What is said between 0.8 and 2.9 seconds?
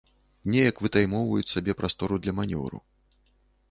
вытаймоўваюць сабе прастору для манеўру.